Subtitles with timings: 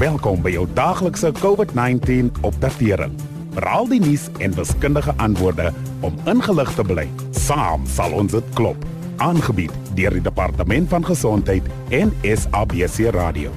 [0.00, 3.12] Welkom by jou daaglikse COVID-19 opdatering.
[3.52, 5.66] Veral die nuus en wiskundige antwoorde
[6.00, 7.04] om ingelig te bly.
[7.36, 8.80] Saam sal ons dit klop.
[9.20, 13.52] Aangebied deur die Departement van Gesondheid en SABC Radio.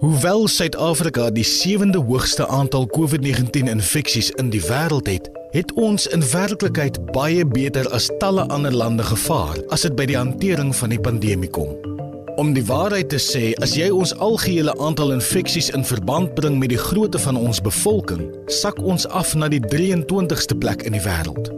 [0.00, 6.26] Hoewel Suid-Afrika die sewende hoogste aantal COVID-19 infeksies in die wêreld het, het ons in
[6.32, 11.00] werklikheid baie beter as talle ander lande gevaar as dit by die hantering van die
[11.06, 11.97] pandemie kom.
[12.38, 16.70] Om die waarheid te sê, as jy ons algehele aantal infeksies in verband bring met
[16.70, 21.50] die grootte van ons bevolking, sak ons af na die 23ste plek in die wêreld.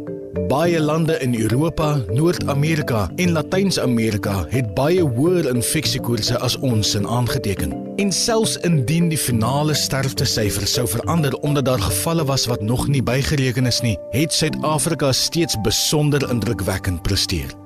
[0.49, 7.77] Baie lande in Europa, Noord-Amerika en Latyns-Amerika het baie hoër infeksiekoerse as ons in aangeteken.
[8.01, 13.05] En selfs indien die finale sterftesyfer sou verander omdat daar gevalle was wat nog nie
[13.05, 17.60] bygereken is nie, het Suid-Afrika steeds besonder indrukwekkend presteer.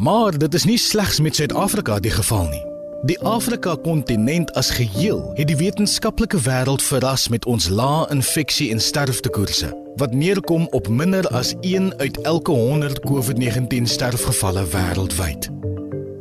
[0.00, 2.62] Maar dit is nie slegs met Suid-Afrika die geval nie.
[3.02, 9.68] Die Afrika-kontinent as geheel het die wetenskaplike wêreld verras met ons lae infeksie en sterftekoerse
[10.00, 15.50] wat neerkom op minder as 1 uit elke 100 COVID-19 sterfgevalle wêreldwyd.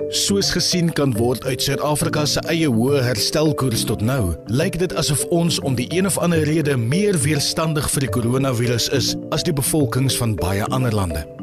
[0.09, 5.23] Soos gesien kan word uit Suid-Afrika se eie hoë herstelkoers tot nou, lyk dit asof
[5.31, 9.56] ons om die een of ander rede meer weerstandig vir die koronavirus is as die
[9.56, 11.39] bevolkings van baie ander lande.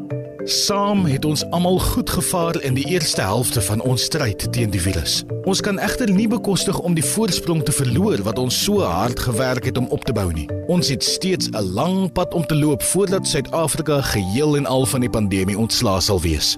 [0.47, 4.81] Saam het ons almal goed gevaar in die eerste helfte van ons stryd teen die
[4.81, 5.25] virus.
[5.43, 9.67] Ons kan egter nie bekostig om die voorsprong te verloor wat ons so hard gewerk
[9.67, 10.47] het om op te bou nie.
[10.71, 15.01] Ons het steeds 'n lang pad om te loop voordat Suid-Afrika geheel en al van
[15.01, 16.57] die pandemie ontslae sal wees.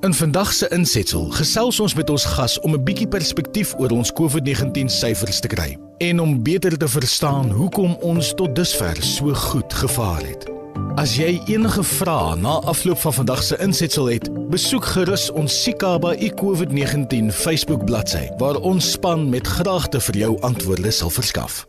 [0.00, 4.12] In vandag se insetsel gesels ons met ons gas om 'n bietjie perspektief oor ons
[4.12, 9.72] COVID-19 syfers te kry en om beter te verstaan hoekom ons tot dusver so goed
[9.72, 10.51] gevaar het.
[11.00, 16.10] As jy enige vrae na afloop van vandag se insetsel het, besoek gerus ons Sikaba
[16.20, 21.62] iCovid19 Facebook bladsy waar ons span met graagte vir jou antwoorde sal verskaf.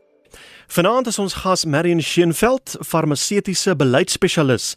[0.75, 4.73] Vanaand is ons gas Marion Scheenveld, farmaseutiese beleidsspesialis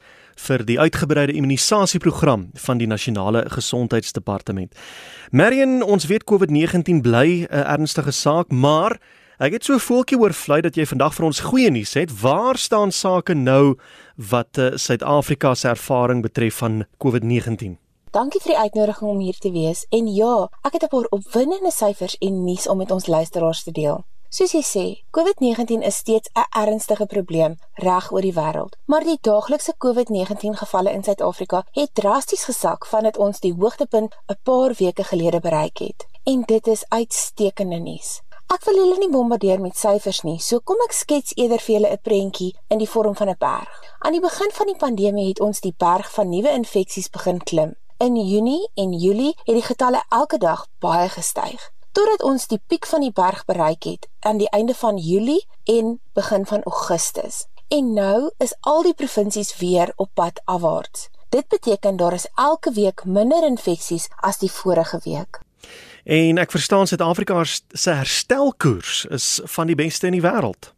[0.47, 4.79] vir die uitgebreide immunisasieprogram van die Nasionale Gesondheidsdepartement.
[5.31, 9.01] Marion, ons weet COVID-19 bly 'n ernstige saak, maar
[9.37, 12.13] Ek het so voeltjie oorvlei dat jy vandag vir ons goeie nuus het.
[12.23, 13.75] Waar staan sake nou
[14.31, 17.75] wat uh, Suid-Afrika se ervaring betref van COVID-19?
[18.17, 19.85] Dankie vir die uitnodiging om hier te wees.
[19.93, 23.73] En ja, ek het 'n paar opwindende syfers en nuus om met ons luisteraars te
[23.73, 24.05] deel.
[24.31, 28.77] Soos jy sê, COVID-19 is steeds 'n ernstige probleem reg oor die wêreld.
[28.87, 34.39] Maar die daaglikse COVID-19 gevalle in Suid-Afrika het drasties gesak vandat ons die hoogtepunt 'n
[34.43, 36.07] paar weke gelede bereik het.
[36.25, 38.21] En dit is uitstekende nuus.
[38.47, 41.89] Ek wil julle nie bombardeer met syfers nie, so kom ek skets eerder vir julle
[41.95, 43.73] 'n prentjie in die vorm van 'n berg.
[43.99, 47.75] Aan die begin van die pandemie het ons die berg van nuwe infeksies begin klim.
[47.99, 52.87] In Junie en Julie het die getalle elke dag baie gestyg, totdat ons die piek
[52.87, 57.47] van die berg bereik het aan die einde van Julie en begin van Augustus.
[57.69, 61.09] En nou is al die provinsies weer op pad afwaarts.
[61.29, 65.41] Dit beteken daar is elke week minder infeksies as die vorige week.
[66.07, 70.69] En ek verstaan Suid-Afrika se herstelkoers is van die beste in die wêreld.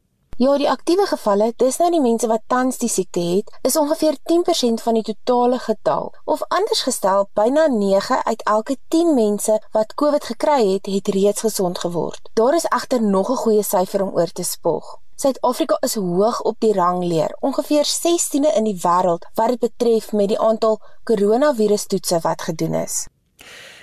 [0.41, 4.17] Ja, die aktiewe gevalle, dis nou die mense wat tans die siekte het, is ongeveer
[4.33, 6.09] 10% van die totale getal.
[6.25, 11.45] Of anders gestel, byna 9 uit elke 10 mense wat COVID gekry het, het reeds
[11.45, 12.31] gesond geword.
[12.33, 14.97] Daar is egter nog 'n goeie syfer om oor te spog.
[15.17, 20.29] Suid-Afrika is hoog op die rangleer, ongeveer 16de in die wêreld wat dit betref met
[20.29, 23.07] die aantal koronavirustoetse wat gedoen is.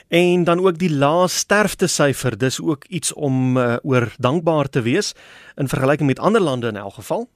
[0.07, 5.13] En dan ook die lae sterftesyfer, dis ook iets om uh, oor dankbaar te wees
[5.55, 7.27] in vergelyking met ander lande in elk geval.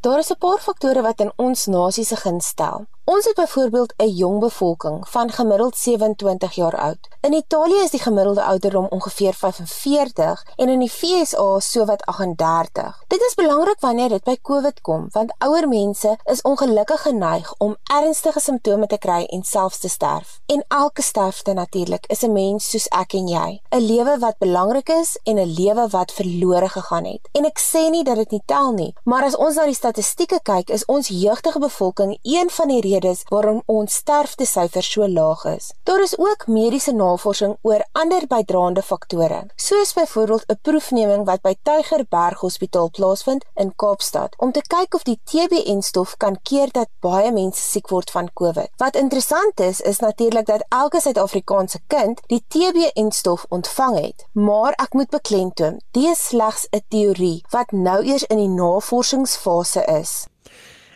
[0.00, 2.86] Daar is 'n paar faktore wat in ons nasie se guns stel.
[3.08, 6.98] Ons het byvoorbeeld 'n jong bevolking van gemiddeld 27 jaar oud.
[7.20, 13.04] In Italië is die gemiddelde ouderdom ongeveer 45 en in die VSA sowat 38.
[13.06, 17.76] Dit is belangrik wanneer dit by COVID kom, want ouer mense is ongelukkig geneig om
[17.82, 20.40] ernstige simptome te kry en selfs te sterf.
[20.46, 24.88] En elke sterfte natuurlik is 'n mens soos ek en jy, 'n lewe wat belangrik
[24.88, 27.28] is en 'n lewe wat verlore gegaan het.
[27.32, 30.40] En ek sê nie dat dit nie tel nie, maar as ons na die statistieke
[30.42, 35.72] kyk, is ons jeugdige bevolking een van die redes waarom ons sterftesyfer so laag is.
[35.84, 41.54] Daar is ook mediese navorsing oor ander bydraende faktore, soos byvoorbeeld 'n proefneming wat by
[41.62, 47.32] Tygerberg Hospitaal plaasvind in Kaapstad om te kyk of die TBN-stof kan keer dat baie
[47.32, 48.68] mense siek word van COVID.
[48.76, 54.92] Wat interessant is, is natuurlik dat elke Suid-Afrikaanse kind die TBN-stof ontvang het, maar ek
[54.92, 60.26] moet beklemtoon, dit is slegs 'n teorie wat nou eers in die navorsingsfase is.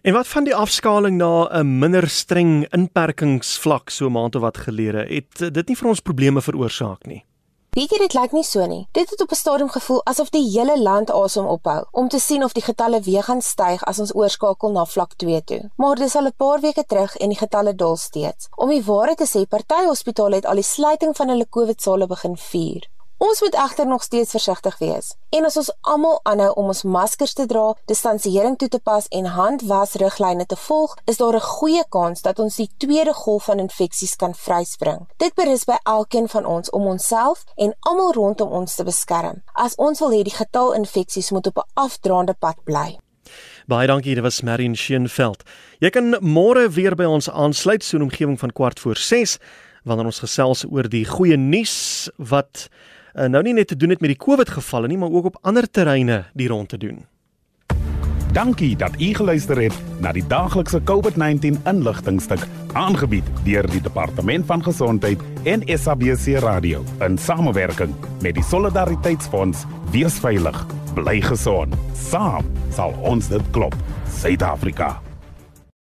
[0.02, 5.54] En wat van die afskaling na 'n minder streng inperkingsvlak so maande wat gelede het
[5.54, 7.25] dit nie vir ons probleme veroorsaak nie.
[7.70, 8.88] Weet jy dit lyk nie so nie.
[8.93, 12.44] Dit het op 'n stadium gevoel asof die hele land asem ophou om te sien
[12.44, 15.70] of die getalle weer gaan styg as ons oorskakel na vlak 2 toe.
[15.76, 18.48] Maar dis al 'n paar weke terug en die getalle daal steeds.
[18.56, 22.37] Om die waarheid te sê, party hospitale het al die sluiting van hulle COVID-sale begin
[22.37, 22.88] vier.
[23.22, 25.12] Ons moet egter nog steeds versigtig wees.
[25.30, 29.28] En as ons almal aanhou om ons maskers te dra, distansiering toe te pas en
[29.36, 34.16] handwasriglyne te volg, is daar 'n goeie kans dat ons die tweede golf van infeksies
[34.16, 35.06] kan vryspring.
[35.16, 39.42] Dit berus by elkeen van ons om onsself en almal rondom ons te beskerm.
[39.52, 42.98] As ons wil hê die getal infeksies moet op 'n afdraande pad bly.
[43.66, 45.42] Baie dankie, dit was Marion Scheenveld.
[45.78, 49.38] Jy kan môre weer by ons aansluit so 'n omgewing van kwart voor 6
[49.84, 52.69] wanneer ons gesels oor die goeie nuus wat
[53.14, 55.38] uh, nou nie net te doen het met die COVID gevalle nie, maar ook op
[55.42, 57.04] ander terreine die rond te doen.
[58.32, 64.64] Dankie dat u geluister het na die daglikse COVID-19 inligtingstuk aangebied deur die Departement van
[64.64, 67.92] Gesondheid en SABC Radio in samewerking
[68.22, 69.66] met die Solidariteitsfonds.
[69.92, 71.76] Wees veilig, bly gesond.
[72.08, 73.76] Saam sal ons dit klop.
[74.08, 75.11] Suid-Afrika.